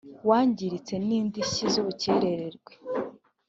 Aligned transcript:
wangiritse 0.29 0.93
n 1.05 1.07
indishyi 1.19 1.63
z 1.73 1.75
ubukererwe 1.81 2.71